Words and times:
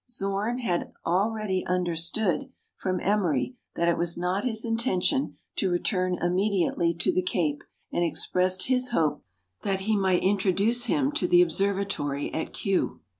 Zorn 0.09 0.57
had 0.57 0.93
already 1.05 1.63
understood 1.67 2.51
from 2.75 2.99
Emery 3.01 3.55
that 3.75 3.87
it 3.87 3.99
was 3.99 4.17
not 4.17 4.43
his 4.45 4.65
intention 4.65 5.37
to 5.57 5.69
return 5.69 6.17
immediately 6.19 6.95
to 6.95 7.13
the 7.13 7.21
Cape, 7.21 7.63
and 7.91 8.03
expressed 8.03 8.63
his 8.63 8.89
hope 8.89 9.23
that 9.61 9.81
he 9.81 9.95
might 9.95 10.23
introduce 10.23 10.85
him 10.85 11.11
to 11.11 11.27
the 11.27 11.43
observatory 11.43 12.33
at 12.33 12.51
Kiew. 12.51 13.01